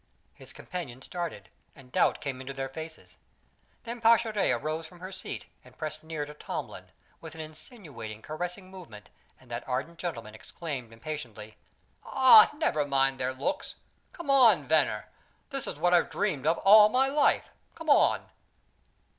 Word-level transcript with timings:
His 0.33 0.51
companions 0.51 1.05
started, 1.05 1.47
and 1.75 1.91
doubt 1.91 2.21
came 2.21 2.41
into 2.41 2.53
their 2.53 2.67
faces. 2.69 3.19
Then 3.83 4.01
Pascherette 4.01 4.49
arose 4.51 4.87
from 4.87 4.99
her 4.99 5.11
seat 5.11 5.45
and 5.63 5.77
pressed 5.77 6.01
near 6.03 6.25
to 6.25 6.33
Tomlin, 6.33 6.89
with 7.19 7.35
an 7.35 7.41
insinuating, 7.41 8.23
caressing 8.23 8.71
movement; 8.71 9.11
and 9.39 9.51
that 9.51 9.63
ardent 9.67 9.99
gentleman 9.99 10.33
exclaimed 10.33 10.91
impatiently: 10.91 11.55
"Oh, 12.03 12.49
never 12.55 12.83
mind 12.83 13.19
their 13.19 13.31
looks! 13.35 13.75
Come 14.11 14.31
on 14.31 14.67
Venner! 14.67 15.07
This 15.51 15.67
is 15.67 15.75
what 15.75 15.93
I've 15.93 16.09
dreamed 16.09 16.47
of 16.47 16.57
all 16.57 16.89
my 16.89 17.07
life! 17.07 17.49
Come 17.75 17.91
on!" 17.91 18.27